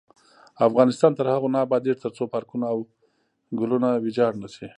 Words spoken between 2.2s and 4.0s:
پارکونه او ګلونه